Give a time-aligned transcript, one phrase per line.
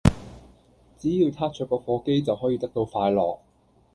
[0.97, 3.37] 只要撻著個火機就可以得到快樂